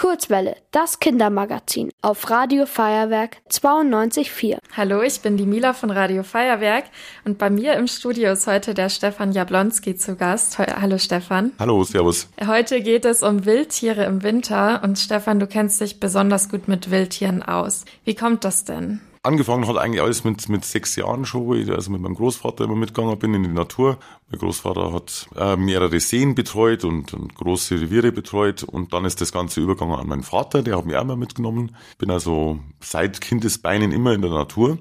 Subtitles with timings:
[0.00, 4.56] Kurzwelle, das Kindermagazin auf Radio Feuerwerk 92.4.
[4.74, 6.84] Hallo, ich bin die Mila von Radio Feuerwerk
[7.26, 10.58] und bei mir im Studio ist heute der Stefan Jablonski zu Gast.
[10.58, 11.52] Hallo Stefan.
[11.58, 12.30] Hallo, servus.
[12.46, 16.90] Heute geht es um Wildtiere im Winter und Stefan, du kennst dich besonders gut mit
[16.90, 17.84] Wildtieren aus.
[18.06, 19.02] Wie kommt das denn?
[19.22, 22.64] Angefangen hat eigentlich alles mit, mit sechs Jahren schon, wo ich also mit meinem Großvater
[22.64, 23.98] immer mitgegangen bin in die Natur.
[24.30, 29.20] Mein Großvater hat äh, mehrere Seen betreut und, und große Reviere betreut und dann ist
[29.20, 31.76] das Ganze übergegangen an meinen Vater, der hat mich auch mal mitgenommen.
[31.98, 34.78] Bin also seit Kindesbeinen immer in der Natur.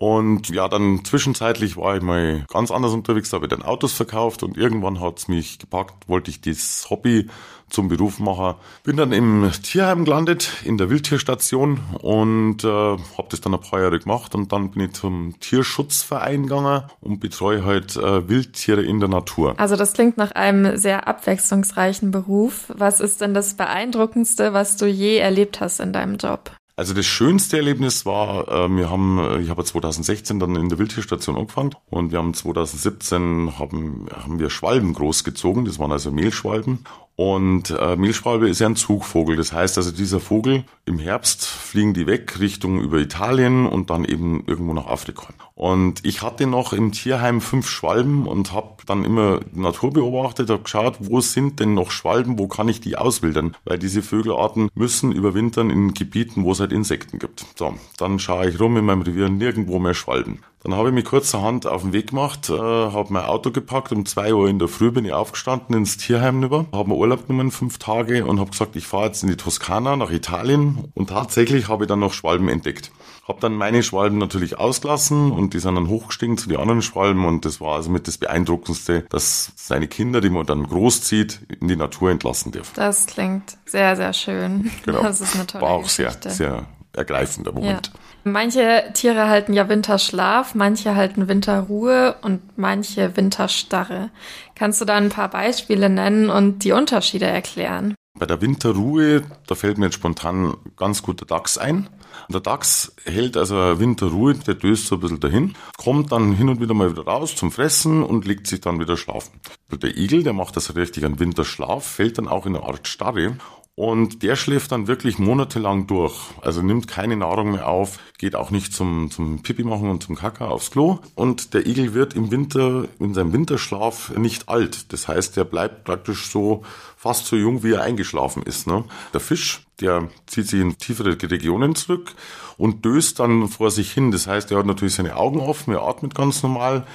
[0.00, 3.92] Und ja, dann zwischenzeitlich war ich mal ganz anders unterwegs, da habe ich dann Autos
[3.92, 7.28] verkauft und irgendwann hat's mich gepackt, wollte ich das Hobby
[7.68, 8.54] zum Beruf machen.
[8.82, 13.82] Bin dann im Tierheim gelandet, in der Wildtierstation und äh, habe das dann ein paar
[13.82, 19.00] Jahre gemacht und dann bin ich zum Tierschutzverein gegangen und betreue halt äh, Wildtiere in
[19.00, 19.52] der Natur.
[19.58, 22.72] Also das klingt nach einem sehr abwechslungsreichen Beruf.
[22.74, 26.52] Was ist denn das Beeindruckendste, was du je erlebt hast in deinem Job?
[26.80, 30.78] Also das schönste Erlebnis war, äh, wir haben, äh, ich habe 2016 dann in der
[30.78, 36.86] Wildtierstation angefangen und wir haben 2017 haben, haben wir Schwalben großgezogen, das waren also Mehlschwalben
[37.16, 39.36] und äh, Mehlschwalbe ist ja ein Zugvogel.
[39.36, 44.06] Das heißt also, dieser Vogel im Herbst fliegen die weg Richtung über Italien und dann
[44.06, 45.28] eben irgendwo nach Afrika.
[45.54, 50.62] Und ich hatte noch im Tierheim fünf Schwalben und habe dann immer Natur beobachtet, habe
[50.62, 53.54] geschaut, wo sind denn noch Schwalben, wo kann ich die auswildern?
[53.64, 57.44] Weil diese Vögelarten müssen überwintern in Gebieten, wo es halt Insekten gibt.
[57.56, 60.40] So, dann schaue ich rum in meinem Revier, nirgendwo mehr Schwalben.
[60.62, 64.04] Dann habe ich mich kurzerhand auf den Weg gemacht, äh, habe mein Auto gepackt, um
[64.04, 67.50] zwei Uhr in der Früh bin ich aufgestanden ins Tierheim rüber, habe mir Urlaub genommen,
[67.50, 71.68] fünf Tage und habe gesagt, ich fahre jetzt in die Toskana nach Italien und tatsächlich
[71.68, 72.90] habe ich dann noch Schwalben entdeckt.
[73.26, 77.24] Habe dann meine Schwalben natürlich ausgelassen und die sind dann hochgestiegen zu den anderen Schwalben
[77.24, 81.68] und das war also mit das Beeindruckendste, dass seine Kinder, die man dann großzieht, in
[81.68, 82.72] die Natur entlassen dürfen.
[82.74, 84.70] Das klingt sehr, sehr schön.
[84.84, 85.02] Genau.
[85.02, 86.30] Das ist eine tolle War auch Geschichte.
[86.30, 87.88] sehr, sehr ergreifender Moment.
[87.88, 88.00] Ja.
[88.24, 94.10] Manche Tiere halten ja Winterschlaf, manche halten Winterruhe und manche Winterstarre.
[94.54, 97.94] Kannst du da ein paar Beispiele nennen und die Unterschiede erklären?
[98.18, 101.88] Bei der Winterruhe, da fällt mir jetzt spontan ganz gut der Dachs ein.
[102.28, 106.60] Der Dachs hält also Winterruhe, der döst so ein bisschen dahin, kommt dann hin und
[106.60, 109.40] wieder mal wieder raus zum Fressen und legt sich dann wieder schlafen.
[109.72, 113.36] Der Igel, der macht also richtig einen Winterschlaf, fällt dann auch in eine Art Starre
[113.80, 116.14] und der schläft dann wirklich monatelang durch.
[116.42, 120.16] Also nimmt keine Nahrung mehr auf, geht auch nicht zum, zum Pipi machen und zum
[120.16, 120.98] Kaka aufs Klo.
[121.14, 124.92] Und der Igel wird im Winter, in seinem Winterschlaf nicht alt.
[124.92, 126.62] Das heißt, er bleibt praktisch so
[126.94, 128.66] fast so jung, wie er eingeschlafen ist.
[128.66, 128.84] Ne?
[129.14, 132.12] Der Fisch, der zieht sich in tiefere Regionen zurück
[132.58, 134.10] und döst dann vor sich hin.
[134.10, 136.86] Das heißt, er hat natürlich seine Augen offen, er atmet ganz normal.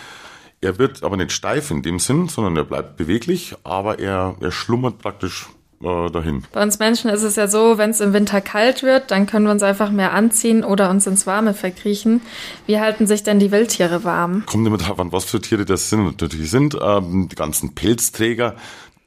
[0.62, 4.52] Er wird aber nicht steif in dem Sinn, sondern er bleibt beweglich, aber er, er
[4.52, 5.48] schlummert praktisch
[5.84, 6.44] äh, dahin.
[6.52, 9.46] Bei uns Menschen ist es ja so, wenn es im Winter kalt wird, dann können
[9.46, 12.22] wir uns einfach mehr anziehen oder uns ins Warme verkriechen.
[12.66, 14.46] Wie halten sich denn die Wildtiere warm?
[14.46, 16.06] Kommt immer darauf an, was für Tiere das sind.
[16.22, 18.56] Natürlich sind ähm, die ganzen Pelzträger,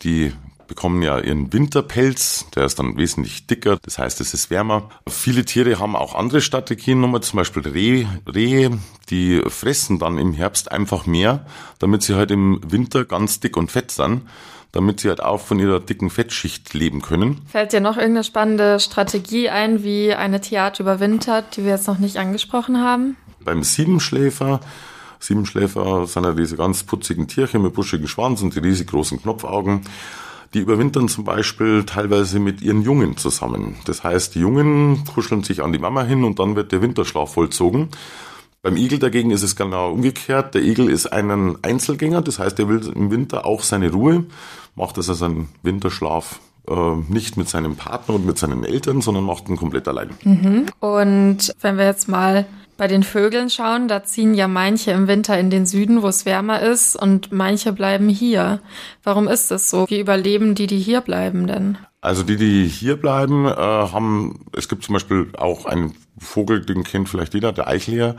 [0.02, 0.32] die
[0.66, 4.90] bekommen ja ihren Winterpelz, der ist dann wesentlich dicker, das heißt, es ist wärmer.
[5.08, 8.78] Viele Tiere haben auch andere Strategien, nochmal zum Beispiel Reh, Rehe,
[9.08, 11.46] die fressen dann im Herbst einfach mehr,
[11.78, 14.22] damit sie halt im Winter ganz dick und fett sind
[14.72, 17.40] damit sie halt auch von ihrer dicken Fettschicht leben können.
[17.46, 21.98] Fällt dir noch irgendeine spannende Strategie ein, wie eine Tierart überwintert, die wir jetzt noch
[21.98, 23.16] nicht angesprochen haben?
[23.40, 24.60] Beim Siebenschläfer
[25.20, 29.82] Siebenschläfer sind ja diese ganz putzigen Tierchen mit buschigem Schwanz und die riesig großen Knopfaugen.
[30.54, 33.76] Die überwintern zum Beispiel teilweise mit ihren Jungen zusammen.
[33.84, 37.34] Das heißt, die Jungen kuscheln sich an die Mama hin und dann wird der Winterschlaf
[37.34, 37.88] vollzogen.
[38.68, 40.54] Beim Igel dagegen ist es genau umgekehrt.
[40.54, 44.26] Der Igel ist ein Einzelgänger, das heißt, er will im Winter auch seine Ruhe,
[44.74, 46.74] macht also seinen Winterschlaf äh,
[47.08, 50.10] nicht mit seinem Partner und mit seinen Eltern, sondern macht ihn komplett allein.
[50.22, 50.66] Mhm.
[50.80, 52.44] Und wenn wir jetzt mal
[52.76, 56.26] bei den Vögeln schauen, da ziehen ja manche im Winter in den Süden, wo es
[56.26, 58.60] wärmer ist, und manche bleiben hier.
[59.02, 59.86] Warum ist das so?
[59.88, 61.78] Wie überleben die, die hier bleiben denn?
[62.02, 66.84] Also die, die hier bleiben, äh, haben, es gibt zum Beispiel auch einen Vogel, den
[66.84, 68.16] kennt vielleicht jeder, der Eichleer.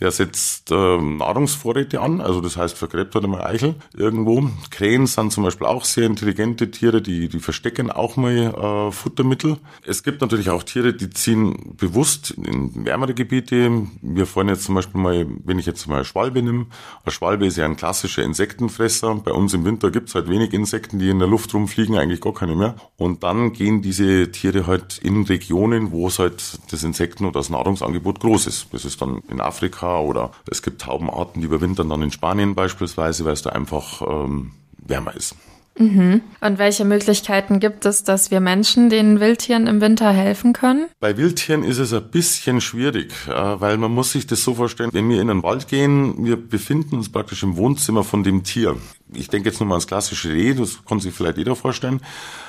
[0.00, 4.50] Der setzt äh, Nahrungsvorräte an, also das heißt, vergräbt halt einmal Eichel irgendwo.
[4.70, 9.58] Krähen sind zum Beispiel auch sehr intelligente Tiere, die, die verstecken auch mal äh, Futtermittel.
[9.86, 13.86] Es gibt natürlich auch Tiere, die ziehen bewusst in wärmere Gebiete.
[14.02, 16.66] Wir fahren jetzt zum Beispiel mal, wenn ich jetzt mal eine Schwalbe nehme.
[17.04, 19.14] Eine Schwalbe ist ja ein klassischer Insektenfresser.
[19.16, 22.34] Bei uns im Winter gibt's halt wenig Insekten, die in der Luft rumfliegen, eigentlich gar
[22.34, 22.74] keine mehr.
[22.96, 27.50] Und dann gehen diese Tiere halt in Regionen, wo es halt das Insekten- oder das
[27.50, 28.66] Nahrungsangebot groß ist.
[28.72, 32.54] Das ist dann in Afrika Afrika oder es gibt Taubenarten, die überwintern dann in Spanien
[32.54, 35.36] beispielsweise, weil es da einfach ähm, wärmer ist.
[35.76, 36.20] Mhm.
[36.40, 40.86] Und welche Möglichkeiten gibt es, dass wir Menschen den Wildtieren im Winter helfen können?
[41.00, 44.90] Bei Wildtieren ist es ein bisschen schwierig, äh, weil man muss sich das so vorstellen,
[44.92, 48.76] wenn wir in den Wald gehen, wir befinden uns praktisch im Wohnzimmer von dem Tier.
[49.12, 52.00] Ich denke jetzt nur mal ans klassische Reh, das kann sich vielleicht jeder vorstellen.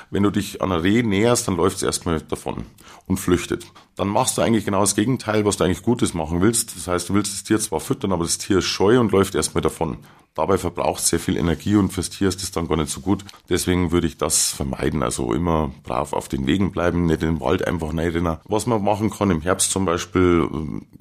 [0.09, 2.65] Wenn du dich an ein Reh näherst, dann läuft es erstmal davon
[3.07, 3.65] und flüchtet.
[3.95, 6.75] Dann machst du eigentlich genau das Gegenteil, was du eigentlich Gutes machen willst.
[6.75, 9.35] Das heißt, du willst das Tier zwar füttern, aber das Tier ist scheu und läuft
[9.35, 9.97] erstmal davon.
[10.35, 12.99] Dabei verbraucht es sehr viel Energie und fürs Tier ist das dann gar nicht so
[12.99, 13.23] gut.
[13.47, 15.01] Deswegen würde ich das vermeiden.
[15.01, 18.37] Also immer brav auf den Wegen bleiben, nicht in den Wald einfach reinrennen.
[18.43, 20.49] Was man machen kann im Herbst zum Beispiel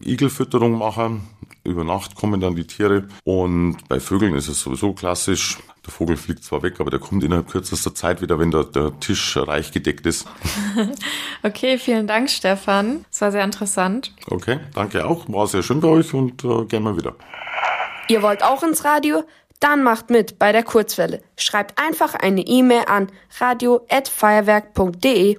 [0.01, 1.23] äh, Igelfütterung machen.
[1.65, 3.09] Über Nacht kommen dann die Tiere.
[3.25, 5.59] Und bei Vögeln ist es sowieso klassisch.
[5.85, 8.99] Der Vogel fliegt zwar weg, aber der kommt innerhalb kürzester Zeit wieder, wenn der, der
[9.01, 10.27] Tisch reich gedeckt ist.
[11.43, 13.05] okay, vielen Dank, Stefan.
[13.11, 14.15] Es war sehr interessant.
[14.31, 15.29] Okay, danke auch.
[15.29, 17.15] War sehr schön bei euch und äh, gerne mal wieder.
[18.09, 19.25] Ihr wollt auch ins Radio?
[19.61, 21.23] Dann macht mit bei der Kurzwelle.
[21.37, 23.09] Schreibt einfach eine E-Mail an
[23.39, 25.39] radio@feuerwerk.de.